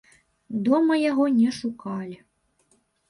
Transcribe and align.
Дома 0.67 0.97
яго 1.11 1.25
не 1.41 1.49
шукалі. 1.59 2.17